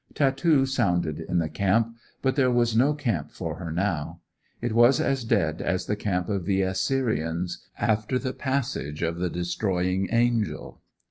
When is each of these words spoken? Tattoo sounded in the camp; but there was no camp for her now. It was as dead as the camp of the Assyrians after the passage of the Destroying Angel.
Tattoo 0.15 0.65
sounded 0.65 1.19
in 1.19 1.37
the 1.37 1.47
camp; 1.47 1.95
but 2.23 2.35
there 2.35 2.49
was 2.49 2.75
no 2.75 2.95
camp 2.95 3.29
for 3.29 3.57
her 3.59 3.71
now. 3.71 4.19
It 4.59 4.73
was 4.73 4.99
as 4.99 5.23
dead 5.23 5.61
as 5.61 5.85
the 5.85 5.95
camp 5.95 6.27
of 6.27 6.45
the 6.45 6.63
Assyrians 6.63 7.63
after 7.77 8.17
the 8.17 8.33
passage 8.33 9.03
of 9.03 9.19
the 9.19 9.29
Destroying 9.29 10.09
Angel. 10.11 10.81